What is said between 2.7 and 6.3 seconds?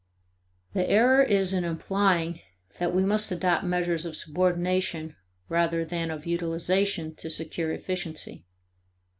that we must adopt measures of subordination rather than of